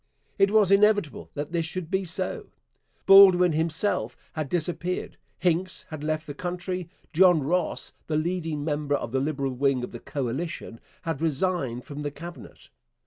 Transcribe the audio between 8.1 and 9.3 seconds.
leading member of the